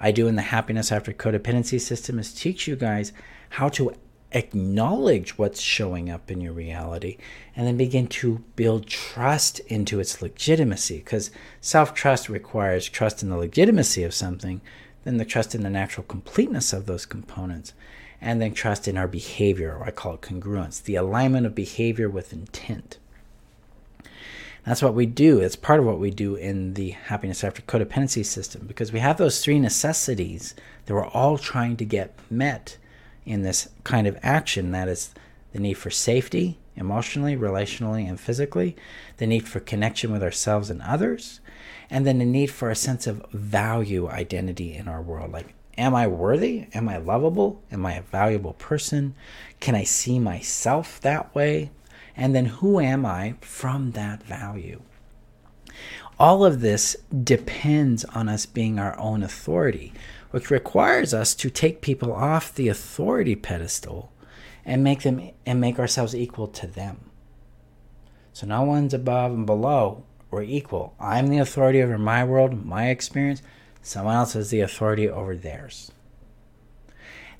I 0.00 0.10
do 0.10 0.26
in 0.26 0.36
the 0.36 0.42
happiness 0.42 0.90
after 0.92 1.12
codependency 1.12 1.80
system 1.80 2.18
is 2.18 2.34
teach 2.34 2.66
you 2.66 2.76
guys 2.76 3.12
how 3.50 3.68
to 3.70 3.94
acknowledge 4.32 5.36
what's 5.38 5.60
showing 5.60 6.10
up 6.10 6.30
in 6.30 6.40
your 6.40 6.52
reality 6.52 7.18
and 7.54 7.66
then 7.66 7.76
begin 7.76 8.06
to 8.06 8.42
build 8.56 8.86
trust 8.86 9.60
into 9.60 10.00
its 10.00 10.22
legitimacy 10.22 10.98
because 10.98 11.30
self-trust 11.60 12.28
requires 12.28 12.88
trust 12.88 13.22
in 13.22 13.28
the 13.28 13.36
legitimacy 13.36 14.02
of 14.02 14.14
something 14.14 14.60
then 15.04 15.18
the 15.18 15.24
trust 15.24 15.54
in 15.54 15.62
the 15.62 15.70
natural 15.70 16.04
completeness 16.06 16.72
of 16.72 16.86
those 16.86 17.04
components 17.04 17.74
and 18.22 18.40
then 18.40 18.54
trust 18.54 18.88
in 18.88 18.96
our 18.96 19.08
behavior 19.08 19.76
or 19.76 19.84
i 19.84 19.90
call 19.90 20.14
it 20.14 20.22
congruence 20.22 20.82
the 20.82 20.94
alignment 20.94 21.44
of 21.44 21.54
behavior 21.54 22.08
with 22.08 22.32
intent 22.32 22.98
that's 24.64 24.82
what 24.82 24.94
we 24.94 25.04
do 25.04 25.40
it's 25.40 25.56
part 25.56 25.80
of 25.80 25.84
what 25.84 25.98
we 25.98 26.10
do 26.10 26.34
in 26.34 26.74
the 26.74 26.90
happiness 26.90 27.44
after 27.44 27.60
codependency 27.62 28.24
system 28.24 28.64
because 28.66 28.92
we 28.92 29.00
have 29.00 29.18
those 29.18 29.44
three 29.44 29.58
necessities 29.58 30.54
that 30.86 30.94
we're 30.94 31.06
all 31.08 31.36
trying 31.36 31.76
to 31.76 31.84
get 31.84 32.18
met 32.30 32.78
in 33.24 33.42
this 33.42 33.68
kind 33.84 34.06
of 34.06 34.18
action 34.22 34.72
that 34.72 34.88
is 34.88 35.14
the 35.52 35.60
need 35.60 35.74
for 35.74 35.90
safety, 35.90 36.58
emotionally, 36.76 37.36
relationally, 37.36 38.08
and 38.08 38.18
physically, 38.18 38.76
the 39.18 39.26
need 39.26 39.46
for 39.46 39.60
connection 39.60 40.10
with 40.10 40.22
ourselves 40.22 40.70
and 40.70 40.82
others, 40.82 41.40
and 41.90 42.06
then 42.06 42.18
the 42.18 42.24
need 42.24 42.50
for 42.50 42.70
a 42.70 42.76
sense 42.76 43.06
of 43.06 43.24
value 43.32 44.08
identity 44.08 44.74
in 44.74 44.88
our 44.88 45.02
world. 45.02 45.30
Like, 45.30 45.54
am 45.76 45.94
I 45.94 46.06
worthy? 46.06 46.66
Am 46.74 46.88
I 46.88 46.98
lovable? 46.98 47.62
Am 47.70 47.84
I 47.86 47.94
a 47.94 48.02
valuable 48.02 48.54
person? 48.54 49.14
Can 49.60 49.74
I 49.74 49.84
see 49.84 50.18
myself 50.18 51.00
that 51.00 51.34
way? 51.34 51.70
And 52.16 52.34
then 52.34 52.46
who 52.46 52.80
am 52.80 53.06
I 53.06 53.34
from 53.40 53.92
that 53.92 54.22
value? 54.22 54.82
All 56.18 56.44
of 56.44 56.60
this 56.60 56.96
depends 57.24 58.04
on 58.04 58.28
us 58.28 58.46
being 58.46 58.78
our 58.78 58.98
own 58.98 59.22
authority 59.22 59.92
which 60.32 60.50
requires 60.50 61.14
us 61.14 61.34
to 61.34 61.50
take 61.50 61.82
people 61.82 62.12
off 62.12 62.54
the 62.54 62.68
authority 62.68 63.36
pedestal 63.36 64.10
and 64.64 64.82
make 64.82 65.02
them 65.02 65.30
and 65.46 65.60
make 65.60 65.78
ourselves 65.78 66.16
equal 66.16 66.48
to 66.48 66.66
them. 66.66 67.10
So 68.32 68.46
no 68.46 68.62
one's 68.62 68.94
above 68.94 69.32
and 69.32 69.46
below. 69.46 70.04
We're 70.30 70.42
equal. 70.42 70.94
I'm 70.98 71.28
the 71.28 71.38
authority 71.38 71.82
over 71.82 71.98
my 71.98 72.24
world, 72.24 72.64
my 72.64 72.88
experience. 72.88 73.42
Someone 73.82 74.14
else 74.14 74.34
has 74.34 74.50
the 74.50 74.60
authority 74.60 75.08
over 75.08 75.36
theirs. 75.36 75.90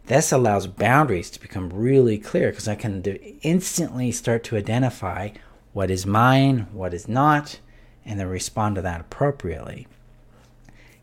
This 0.06 0.32
allows 0.32 0.66
boundaries 0.66 1.30
to 1.30 1.40
become 1.40 1.70
really 1.70 2.18
clear 2.18 2.50
because 2.50 2.66
I 2.66 2.74
can 2.74 3.02
instantly 3.42 4.10
start 4.10 4.42
to 4.44 4.56
identify 4.56 5.30
what 5.72 5.90
is 5.90 6.04
mine, 6.04 6.66
what 6.72 6.92
is 6.92 7.08
not, 7.08 7.60
and 8.04 8.18
then 8.18 8.26
respond 8.26 8.74
to 8.74 8.82
that 8.82 9.00
appropriately. 9.00 9.86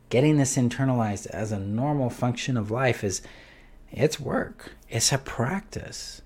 Getting 0.09 0.37
this 0.37 0.57
internalized 0.57 1.27
as 1.27 1.51
a 1.51 1.59
normal 1.59 2.09
function 2.09 2.57
of 2.57 2.69
life 2.69 3.03
is 3.03 3.21
it's 3.91 4.19
work. 4.19 4.73
It's 4.89 5.13
a 5.13 5.17
practice. 5.17 6.21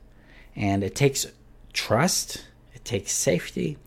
And 0.56 0.84
it 0.84 0.96
takes 0.96 1.28
trust 1.74 2.46
it 2.76 2.86
takes 2.86 3.12
safety 3.12 3.78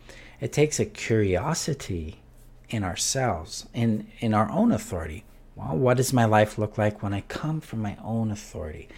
it 0.40 0.52
takes 0.52 0.80
a 0.80 0.84
curiosity 0.84 2.20
in 2.68 2.84
ourselves 2.84 3.66
in 3.72 4.06
in 4.20 4.34
our 4.34 4.50
own 4.50 4.72
authority. 4.72 5.24
Well 5.54 5.76
what 5.76 5.96
does 5.96 6.12
my 6.12 6.24
life 6.24 6.58
look 6.58 6.76
like 6.78 7.02
when 7.02 7.14
i 7.14 7.22
come 7.22 7.60
from 7.60 7.80
my 7.80 7.96
own 8.02 8.30
authority? 8.30 8.88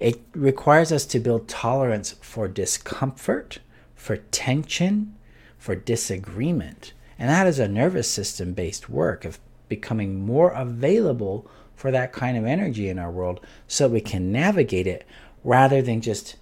It 0.00 0.20
requires 0.34 0.90
us 0.90 1.04
to 1.06 1.20
build 1.20 1.48
tolerance 1.48 2.12
for 2.20 2.48
discomfort 2.48 3.58
for 3.94 4.16
tension 4.16 5.14
for 5.56 5.76
disagreement. 5.76 6.92
And 7.16 7.30
that 7.30 7.46
is 7.46 7.60
a 7.60 7.68
nervous 7.68 8.10
system 8.10 8.52
based 8.52 8.88
work 8.88 9.24
of 9.24 9.38
becoming 9.68 10.26
more 10.26 10.50
available 10.50 11.48
for 11.76 11.92
that 11.92 12.12
kind 12.12 12.36
of 12.36 12.44
energy 12.44 12.88
in 12.88 12.98
our 12.98 13.12
world 13.12 13.38
so 13.68 13.86
we 13.86 14.00
can 14.00 14.32
navigate 14.32 14.88
it 14.88 15.06
rather 15.44 15.80
than 15.80 16.00
just 16.00 16.34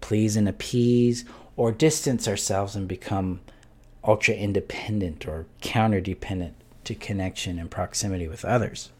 please 0.00 0.36
and 0.36 0.48
appease 0.48 1.24
or 1.56 1.72
distance 1.72 2.28
ourselves 2.28 2.76
and 2.76 2.86
become 2.86 3.40
ultra 4.04 4.34
independent 4.34 5.26
or 5.26 5.46
counter 5.60 6.00
dependent 6.00 6.54
to 6.84 6.94
connection 6.94 7.58
and 7.58 7.70
proximity 7.70 8.28
with 8.28 8.44
others. 8.44 8.90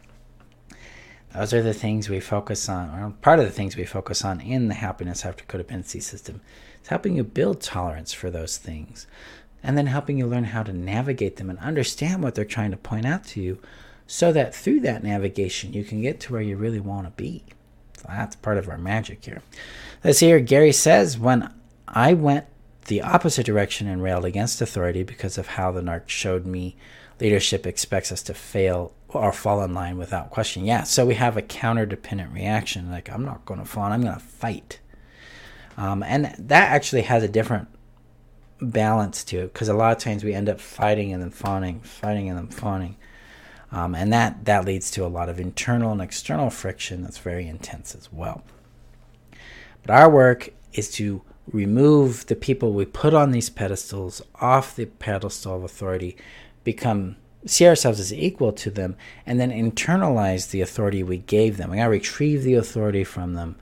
Those 1.34 1.52
are 1.52 1.62
the 1.62 1.74
things 1.74 2.08
we 2.08 2.20
focus 2.20 2.68
on, 2.68 2.90
or 2.90 3.10
part 3.20 3.40
of 3.40 3.44
the 3.44 3.50
things 3.50 3.76
we 3.76 3.84
focus 3.84 4.24
on 4.24 4.40
in 4.40 4.68
the 4.68 4.74
happiness 4.74 5.24
after 5.24 5.44
codependency 5.44 6.00
system. 6.00 6.40
It's 6.78 6.88
helping 6.88 7.16
you 7.16 7.24
build 7.24 7.60
tolerance 7.60 8.12
for 8.12 8.30
those 8.30 8.56
things 8.56 9.06
and 9.62 9.76
then 9.76 9.86
helping 9.86 10.18
you 10.18 10.26
learn 10.26 10.44
how 10.44 10.62
to 10.62 10.72
navigate 10.72 11.36
them 11.36 11.50
and 11.50 11.58
understand 11.58 12.22
what 12.22 12.34
they're 12.34 12.44
trying 12.44 12.70
to 12.70 12.76
point 12.76 13.06
out 13.06 13.24
to 13.24 13.40
you 13.40 13.58
so 14.06 14.30
that 14.32 14.54
through 14.54 14.80
that 14.80 15.02
navigation 15.02 15.72
you 15.72 15.82
can 15.82 16.02
get 16.02 16.20
to 16.20 16.32
where 16.32 16.42
you 16.42 16.56
really 16.56 16.80
want 16.80 17.06
to 17.06 17.22
be. 17.22 17.42
So 17.96 18.04
that's 18.08 18.36
part 18.36 18.58
of 18.58 18.68
our 18.68 18.78
magic 18.78 19.24
here. 19.24 19.42
Let's 20.04 20.20
here. 20.20 20.38
Gary 20.38 20.72
says, 20.72 21.18
When 21.18 21.50
I 21.88 22.12
went 22.12 22.44
the 22.86 23.02
opposite 23.02 23.46
direction 23.46 23.86
and 23.86 24.02
railed 24.02 24.24
against 24.24 24.60
authority 24.60 25.02
because 25.02 25.38
of 25.38 25.48
how 25.48 25.70
the 25.70 25.80
narc 25.80 26.08
showed 26.08 26.46
me 26.46 26.76
leadership 27.20 27.66
expects 27.66 28.10
us 28.10 28.22
to 28.24 28.34
fail 28.34 28.92
or 29.08 29.32
fall 29.32 29.62
in 29.62 29.72
line 29.72 29.96
without 29.96 30.30
question. 30.30 30.64
Yeah, 30.64 30.82
so 30.82 31.06
we 31.06 31.14
have 31.14 31.36
a 31.36 31.42
counter 31.42 31.86
dependent 31.86 32.32
reaction 32.32 32.90
like, 32.90 33.08
I'm 33.10 33.24
not 33.24 33.44
going 33.46 33.60
to 33.60 33.66
fall, 33.66 33.84
I'm 33.84 34.02
going 34.02 34.14
to 34.14 34.20
fight. 34.20 34.80
Um, 35.76 36.02
and 36.02 36.34
that 36.38 36.70
actually 36.70 37.02
has 37.02 37.22
a 37.22 37.28
different 37.28 37.68
balance 38.60 39.24
to 39.24 39.38
it 39.38 39.52
because 39.52 39.68
a 39.68 39.74
lot 39.74 39.96
of 39.96 40.02
times 40.02 40.24
we 40.24 40.32
end 40.32 40.48
up 40.48 40.60
fighting 40.60 41.12
and 41.12 41.22
then 41.22 41.30
fawning, 41.30 41.80
fighting 41.80 42.28
and 42.28 42.38
then 42.38 42.48
fawning. 42.48 42.96
Um, 43.72 43.94
and 43.94 44.12
that, 44.12 44.44
that 44.44 44.64
leads 44.64 44.90
to 44.92 45.04
a 45.04 45.08
lot 45.08 45.28
of 45.28 45.40
internal 45.40 45.92
and 45.92 46.00
external 46.00 46.50
friction 46.50 47.02
that's 47.02 47.18
very 47.18 47.48
intense 47.48 47.94
as 47.94 48.12
well. 48.12 48.44
But 49.82 49.96
our 49.96 50.08
work 50.08 50.50
is 50.72 50.90
to 50.92 51.22
remove 51.52 52.26
the 52.26 52.36
people 52.36 52.72
we 52.72 52.84
put 52.84 53.14
on 53.14 53.30
these 53.30 53.50
pedestals 53.50 54.22
off 54.40 54.76
the 54.76 54.86
pedestal 54.86 55.56
of 55.56 55.64
authority, 55.64 56.16
become 56.62 57.16
see 57.46 57.66
ourselves 57.66 58.00
as 58.00 58.12
equal 58.12 58.52
to 58.52 58.70
them, 58.70 58.96
and 59.26 59.38
then 59.38 59.50
internalize 59.50 60.50
the 60.50 60.62
authority 60.62 61.02
we 61.02 61.18
gave 61.18 61.56
them. 61.56 61.70
We 61.70 61.76
gotta 61.76 61.90
retrieve 61.90 62.42
the 62.42 62.54
authority 62.54 63.04
from 63.04 63.34
them 63.34 63.56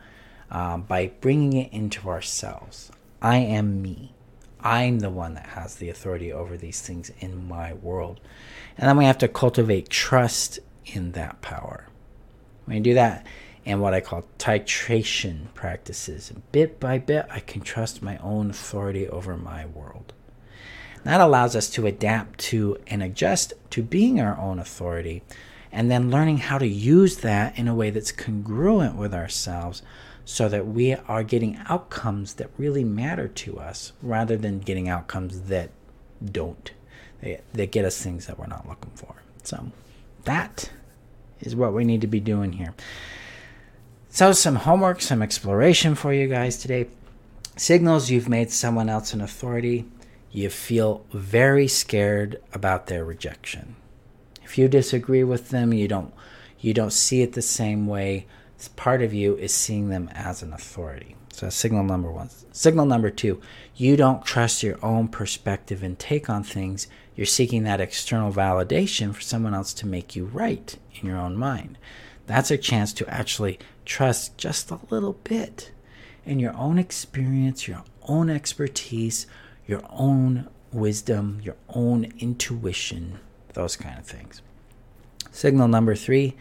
um, 0.50 0.82
by 0.82 1.12
bringing 1.20 1.54
it 1.54 1.72
into 1.72 2.08
ourselves. 2.08 2.92
I 3.20 3.38
am 3.38 3.82
me. 3.82 4.14
I'm 4.60 5.00
the 5.00 5.10
one 5.10 5.34
that 5.34 5.46
has 5.46 5.76
the 5.76 5.88
authority 5.88 6.32
over 6.32 6.56
these 6.56 6.80
things 6.80 7.10
in 7.18 7.48
my 7.48 7.72
world. 7.72 8.20
And 8.78 8.88
then 8.88 8.96
we 8.96 9.04
have 9.04 9.18
to 9.18 9.28
cultivate 9.28 9.88
trust 9.88 10.60
in 10.86 11.12
that 11.12 11.42
power. 11.42 11.88
When 12.66 12.76
you 12.76 12.82
do 12.82 12.94
that 12.94 13.26
in 13.64 13.80
what 13.80 13.94
I 13.94 14.00
call 14.00 14.24
titration 14.38 15.52
practices, 15.54 16.32
bit 16.50 16.80
by 16.80 16.98
bit, 16.98 17.26
I 17.30 17.40
can 17.40 17.60
trust 17.60 18.02
my 18.02 18.16
own 18.18 18.50
authority 18.50 19.08
over 19.08 19.36
my 19.36 19.66
world. 19.66 20.12
That 21.04 21.20
allows 21.20 21.56
us 21.56 21.68
to 21.70 21.86
adapt 21.86 22.38
to 22.40 22.76
and 22.86 23.02
adjust 23.02 23.52
to 23.70 23.82
being 23.82 24.20
our 24.20 24.38
own 24.38 24.58
authority 24.58 25.22
and 25.72 25.90
then 25.90 26.10
learning 26.10 26.38
how 26.38 26.58
to 26.58 26.66
use 26.66 27.18
that 27.18 27.58
in 27.58 27.66
a 27.66 27.74
way 27.74 27.90
that's 27.90 28.12
congruent 28.12 28.96
with 28.96 29.14
ourselves 29.14 29.82
so 30.24 30.48
that 30.48 30.66
we 30.66 30.94
are 30.94 31.24
getting 31.24 31.58
outcomes 31.68 32.34
that 32.34 32.50
really 32.56 32.84
matter 32.84 33.26
to 33.26 33.58
us 33.58 33.92
rather 34.02 34.36
than 34.36 34.60
getting 34.60 34.88
outcomes 34.88 35.42
that 35.42 35.70
don't. 36.24 36.72
They 37.20 37.66
get 37.66 37.84
us 37.84 38.00
things 38.00 38.26
that 38.26 38.38
we're 38.38 38.46
not 38.46 38.68
looking 38.68 38.92
for. 38.94 39.22
So 39.42 39.72
that 40.24 40.70
is 41.40 41.56
what 41.56 41.72
we 41.72 41.84
need 41.84 42.00
to 42.02 42.06
be 42.06 42.20
doing 42.20 42.52
here. 42.52 42.74
So, 44.14 44.32
some 44.32 44.56
homework, 44.56 45.00
some 45.00 45.22
exploration 45.22 45.94
for 45.94 46.12
you 46.12 46.28
guys 46.28 46.58
today. 46.58 46.88
Signals 47.56 48.10
you've 48.10 48.28
made 48.28 48.50
someone 48.50 48.90
else 48.90 49.14
an 49.14 49.22
authority. 49.22 49.86
You 50.30 50.50
feel 50.50 51.06
very 51.14 51.66
scared 51.66 52.38
about 52.52 52.88
their 52.88 53.06
rejection. 53.06 53.74
If 54.44 54.58
you 54.58 54.68
disagree 54.68 55.24
with 55.24 55.48
them, 55.48 55.72
you 55.72 55.88
don't 55.88 56.12
you 56.60 56.74
don't 56.74 56.92
see 56.92 57.22
it 57.22 57.32
the 57.32 57.40
same 57.40 57.86
way 57.86 58.26
part 58.76 59.00
of 59.00 59.14
you 59.14 59.34
is 59.38 59.54
seeing 59.54 59.88
them 59.88 60.10
as 60.12 60.42
an 60.42 60.52
authority. 60.52 61.16
So 61.32 61.48
signal 61.48 61.82
number 61.82 62.10
one. 62.12 62.28
Signal 62.52 62.84
number 62.84 63.08
two, 63.08 63.40
you 63.74 63.96
don't 63.96 64.26
trust 64.26 64.62
your 64.62 64.78
own 64.84 65.08
perspective 65.08 65.82
and 65.82 65.98
take 65.98 66.28
on 66.28 66.44
things. 66.44 66.86
You're 67.16 67.24
seeking 67.24 67.64
that 67.64 67.80
external 67.80 68.30
validation 68.30 69.14
for 69.14 69.22
someone 69.22 69.54
else 69.54 69.72
to 69.72 69.86
make 69.86 70.14
you 70.14 70.26
right 70.26 70.76
in 71.00 71.08
your 71.08 71.16
own 71.16 71.38
mind. 71.38 71.78
That's 72.26 72.50
a 72.50 72.58
chance 72.58 72.92
to 72.94 73.08
actually 73.08 73.58
trust 73.84 74.36
just 74.36 74.70
a 74.70 74.78
little 74.90 75.14
bit 75.24 75.72
in 76.24 76.38
your 76.38 76.54
own 76.56 76.78
experience, 76.78 77.66
your 77.66 77.84
own 78.08 78.30
expertise, 78.30 79.26
your 79.66 79.82
own 79.90 80.48
wisdom, 80.72 81.40
your 81.42 81.56
own 81.68 82.12
intuition, 82.18 83.18
those 83.54 83.76
kind 83.76 83.98
of 83.98 84.06
things. 84.06 84.42
Signal 85.30 85.68
number 85.68 85.94
three 85.94 86.34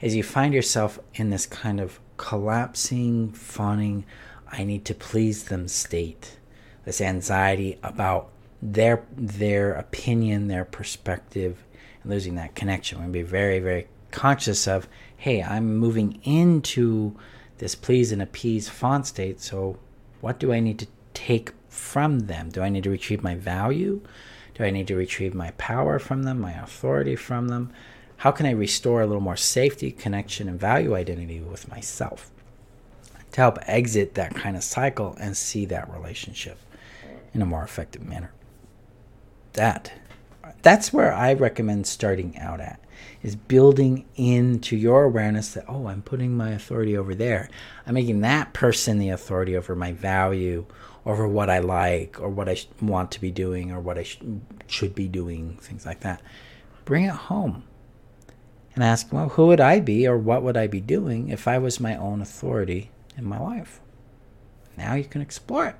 is 0.00 0.14
you 0.14 0.22
find 0.22 0.54
yourself 0.54 0.98
in 1.14 1.30
this 1.30 1.46
kind 1.46 1.80
of 1.80 2.00
collapsing, 2.16 3.32
fawning, 3.32 4.04
I 4.50 4.64
need 4.64 4.84
to 4.86 4.94
please 4.94 5.44
them 5.44 5.68
state. 5.68 6.36
This 6.84 7.00
anxiety 7.00 7.78
about 7.82 8.30
their 8.62 9.04
their 9.16 9.72
opinion, 9.72 10.48
their 10.48 10.64
perspective, 10.64 11.62
and 12.02 12.10
losing 12.10 12.34
that 12.34 12.54
connection. 12.54 13.02
We 13.04 13.10
be 13.10 13.22
very, 13.22 13.58
very 13.58 13.86
conscious 14.10 14.66
of, 14.66 14.88
hey, 15.20 15.42
I'm 15.42 15.76
moving 15.76 16.18
into 16.24 17.14
this 17.58 17.74
please 17.74 18.10
and 18.10 18.22
appease 18.22 18.70
fawn 18.70 19.04
state. 19.04 19.38
So, 19.38 19.78
what 20.22 20.38
do 20.38 20.50
I 20.50 20.60
need 20.60 20.78
to 20.78 20.86
take 21.12 21.52
from 21.68 22.20
them? 22.20 22.48
Do 22.48 22.62
I 22.62 22.70
need 22.70 22.84
to 22.84 22.90
retrieve 22.90 23.22
my 23.22 23.34
value? 23.34 24.00
Do 24.54 24.64
I 24.64 24.70
need 24.70 24.86
to 24.86 24.96
retrieve 24.96 25.34
my 25.34 25.50
power 25.52 25.98
from 25.98 26.22
them, 26.22 26.40
my 26.40 26.52
authority 26.52 27.16
from 27.16 27.48
them? 27.48 27.70
How 28.16 28.30
can 28.30 28.46
I 28.46 28.52
restore 28.52 29.02
a 29.02 29.06
little 29.06 29.20
more 29.20 29.36
safety, 29.36 29.92
connection, 29.92 30.48
and 30.48 30.58
value 30.58 30.94
identity 30.94 31.40
with 31.40 31.68
myself 31.68 32.30
to 33.32 33.40
help 33.42 33.58
exit 33.66 34.14
that 34.14 34.34
kind 34.34 34.56
of 34.56 34.64
cycle 34.64 35.18
and 35.20 35.36
see 35.36 35.66
that 35.66 35.92
relationship 35.92 36.58
in 37.34 37.42
a 37.42 37.46
more 37.46 37.62
effective 37.62 38.06
manner? 38.08 38.32
That 39.52 39.92
that's 40.62 40.94
where 40.94 41.12
I 41.12 41.34
recommend 41.34 41.86
starting 41.86 42.38
out 42.38 42.60
at 42.60 42.80
is 43.22 43.36
building 43.36 44.06
into 44.16 44.76
your 44.76 45.04
awareness 45.04 45.54
that 45.54 45.64
oh 45.68 45.86
i'm 45.86 46.02
putting 46.02 46.36
my 46.36 46.50
authority 46.50 46.96
over 46.96 47.14
there. 47.14 47.48
I'm 47.86 47.94
making 47.94 48.20
that 48.20 48.52
person 48.52 48.98
the 48.98 49.10
authority 49.10 49.56
over 49.56 49.74
my 49.74 49.92
value 49.92 50.66
over 51.06 51.26
what 51.26 51.50
i 51.50 51.58
like 51.58 52.20
or 52.20 52.28
what 52.28 52.48
i 52.48 52.56
want 52.80 53.10
to 53.12 53.20
be 53.20 53.30
doing 53.30 53.72
or 53.72 53.80
what 53.80 53.98
i 53.98 54.02
sh- 54.02 54.20
should 54.66 54.94
be 54.94 55.08
doing 55.08 55.56
things 55.60 55.86
like 55.86 56.00
that. 56.00 56.20
Bring 56.84 57.04
it 57.04 57.10
home 57.10 57.64
and 58.74 58.84
ask 58.84 59.12
well 59.12 59.30
who 59.30 59.46
would 59.46 59.60
i 59.60 59.80
be 59.80 60.06
or 60.06 60.18
what 60.18 60.42
would 60.42 60.56
i 60.56 60.66
be 60.66 60.80
doing 60.80 61.28
if 61.28 61.48
i 61.48 61.58
was 61.58 61.80
my 61.80 61.96
own 61.96 62.20
authority 62.20 62.90
in 63.16 63.24
my 63.24 63.38
life? 63.38 63.80
Now 64.76 64.94
you 64.94 65.04
can 65.04 65.20
explore 65.20 65.66
it. 65.66 65.76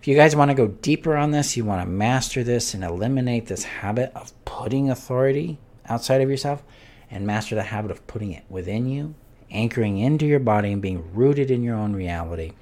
If 0.00 0.08
you 0.08 0.14
guys 0.14 0.36
want 0.36 0.50
to 0.50 0.54
go 0.54 0.68
deeper 0.68 1.16
on 1.16 1.30
this, 1.30 1.56
you 1.56 1.64
want 1.64 1.82
to 1.82 1.88
master 1.88 2.44
this 2.44 2.74
and 2.74 2.84
eliminate 2.84 3.46
this 3.46 3.64
habit 3.64 4.12
of 4.14 4.32
putting 4.44 4.90
authority 4.90 5.58
outside 5.88 6.20
of 6.20 6.30
yourself 6.30 6.62
and 7.10 7.26
master 7.26 7.54
the 7.54 7.62
habit 7.64 7.90
of 7.90 8.06
putting 8.06 8.32
it 8.32 8.44
within 8.48 8.86
you, 8.86 9.14
anchoring 9.50 9.98
into 9.98 10.26
your 10.26 10.40
body 10.40 10.72
and 10.72 10.82
being 10.82 11.12
rooted 11.14 11.50
in 11.50 11.62
your 11.62 11.76
own 11.76 11.94
reality 11.94 12.52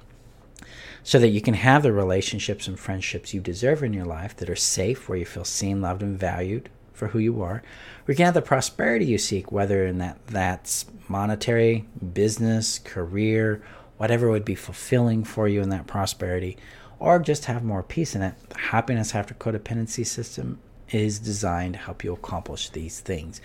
so 1.05 1.19
that 1.19 1.29
you 1.29 1.39
can 1.39 1.53
have 1.53 1.83
the 1.83 1.93
relationships 1.93 2.67
and 2.67 2.79
friendships 2.79 3.31
you 3.31 3.39
deserve 3.39 3.83
in 3.83 3.93
your 3.93 4.05
life 4.05 4.35
that 4.37 4.49
are 4.49 4.55
safe, 4.55 5.07
where 5.07 5.19
you 5.19 5.25
feel 5.25 5.45
seen, 5.45 5.79
loved, 5.79 6.01
and 6.01 6.19
valued 6.19 6.67
for 6.93 7.09
who 7.09 7.19
you 7.19 7.43
are. 7.43 7.61
We 8.07 8.15
can 8.15 8.25
have 8.25 8.33
the 8.33 8.41
prosperity 8.41 9.05
you 9.05 9.19
seek, 9.19 9.51
whether 9.51 9.85
in 9.85 9.99
that 9.99 10.25
that's 10.25 10.85
monetary, 11.07 11.85
business, 12.13 12.79
career, 12.79 13.61
whatever 13.97 14.31
would 14.31 14.45
be 14.45 14.55
fulfilling 14.55 15.23
for 15.23 15.47
you 15.47 15.61
in 15.61 15.69
that 15.69 15.85
prosperity, 15.85 16.57
or 16.97 17.19
just 17.19 17.45
have 17.45 17.63
more 17.63 17.83
peace 17.83 18.15
in 18.15 18.23
it. 18.23 18.33
The 18.49 18.57
happiness 18.57 19.13
after 19.13 19.35
codependency 19.35 20.07
system 20.07 20.59
is 20.91 21.19
designed 21.19 21.73
to 21.73 21.79
help 21.79 22.03
you 22.03 22.13
accomplish 22.13 22.69
these 22.69 22.99
things. 22.99 23.41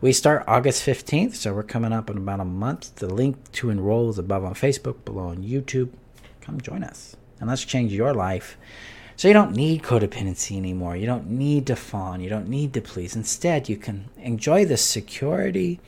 We 0.00 0.12
start 0.12 0.44
August 0.46 0.86
15th, 0.86 1.34
so 1.34 1.54
we're 1.54 1.62
coming 1.62 1.92
up 1.92 2.10
in 2.10 2.18
about 2.18 2.40
a 2.40 2.44
month. 2.44 2.96
The 2.96 3.12
link 3.12 3.50
to 3.52 3.70
enroll 3.70 4.10
is 4.10 4.18
above 4.18 4.44
on 4.44 4.54
Facebook, 4.54 5.04
below 5.04 5.28
on 5.28 5.38
YouTube. 5.38 5.90
Come 6.40 6.60
join 6.60 6.84
us 6.84 7.16
and 7.40 7.48
let's 7.48 7.64
change 7.64 7.92
your 7.92 8.12
life. 8.12 8.56
So 9.16 9.28
you 9.28 9.34
don't 9.34 9.56
need 9.56 9.82
codependency 9.82 10.56
anymore. 10.58 10.96
You 10.96 11.06
don't 11.06 11.30
need 11.30 11.66
to 11.68 11.76
fawn. 11.76 12.20
You 12.20 12.28
don't 12.28 12.48
need 12.48 12.74
to 12.74 12.82
please. 12.82 13.16
Instead, 13.16 13.68
you 13.68 13.76
can 13.76 14.10
enjoy 14.18 14.66
the 14.66 14.76
security, 14.76 15.80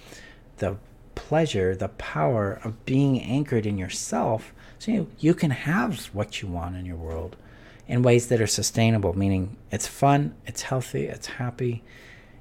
the 0.56 0.78
pleasure, 1.14 1.76
the 1.76 1.88
power 1.88 2.58
of 2.64 2.86
being 2.86 3.20
anchored 3.20 3.66
in 3.66 3.76
yourself 3.76 4.54
so 4.78 4.92
you, 4.92 5.10
you 5.18 5.34
can 5.34 5.50
have 5.50 6.06
what 6.14 6.40
you 6.40 6.48
want 6.48 6.76
in 6.76 6.86
your 6.86 6.96
world 6.96 7.36
in 7.88 8.02
ways 8.02 8.28
that 8.28 8.40
are 8.40 8.46
sustainable, 8.46 9.16
meaning 9.16 9.56
it's 9.72 9.86
fun, 9.86 10.34
it's 10.46 10.62
healthy, 10.62 11.06
it's 11.06 11.26
happy. 11.26 11.82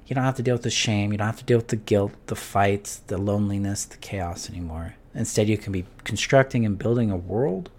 You 0.06 0.14
don't 0.14 0.24
have 0.24 0.36
to 0.36 0.42
deal 0.42 0.54
with 0.54 0.62
the 0.62 0.70
shame, 0.70 1.10
you 1.10 1.18
don't 1.18 1.26
have 1.26 1.38
to 1.38 1.44
deal 1.44 1.58
with 1.58 1.68
the 1.68 1.76
guilt, 1.76 2.12
the 2.26 2.36
fights, 2.36 2.98
the 3.06 3.18
loneliness, 3.18 3.84
the 3.86 3.96
chaos 3.96 4.48
anymore. 4.48 4.94
Instead, 5.14 5.48
you 5.48 5.58
can 5.58 5.72
be 5.72 5.86
constructing 6.04 6.64
and 6.64 6.78
building 6.78 7.10
a 7.10 7.16
world 7.16 7.70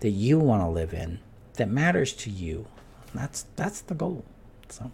that 0.00 0.10
you 0.10 0.38
want 0.38 0.62
to 0.62 0.68
live 0.68 0.92
in 0.92 1.20
that 1.54 1.70
matters 1.70 2.12
to 2.12 2.30
you. 2.30 2.66
That's 3.14 3.46
that's 3.56 3.80
the 3.80 3.94
goal. 3.94 4.24
So, 4.68 4.90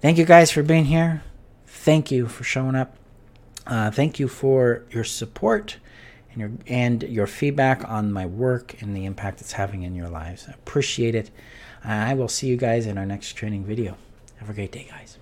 thank 0.00 0.18
you 0.18 0.24
guys 0.24 0.50
for 0.50 0.62
being 0.62 0.86
here. 0.86 1.22
Thank 1.66 2.10
you 2.10 2.26
for 2.26 2.44
showing 2.44 2.74
up. 2.74 2.96
Uh, 3.66 3.90
thank 3.90 4.18
you 4.18 4.28
for 4.28 4.82
your 4.90 5.04
support 5.04 5.78
and 6.40 6.58
your 6.68 6.74
and 6.74 7.02
your 7.02 7.26
feedback 7.26 7.88
on 7.88 8.12
my 8.12 8.26
work 8.26 8.80
and 8.80 8.96
the 8.96 9.04
impact 9.04 9.40
it's 9.40 9.52
having 9.52 9.82
in 9.82 9.94
your 9.94 10.08
lives. 10.08 10.46
I 10.48 10.52
appreciate 10.52 11.14
it. 11.14 11.30
I 11.84 12.14
will 12.14 12.28
see 12.28 12.48
you 12.48 12.56
guys 12.56 12.86
in 12.86 12.98
our 12.98 13.06
next 13.06 13.32
training 13.34 13.64
video. 13.64 13.96
Have 14.36 14.50
a 14.50 14.52
great 14.52 14.72
day, 14.72 14.86
guys. 14.90 15.17